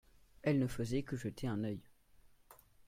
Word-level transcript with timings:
elle 0.41 0.57
ne 0.57 0.65
faisait 0.65 1.03
que 1.03 1.15
jeter 1.15 1.45
un 1.47 1.63
œil. 1.63 1.83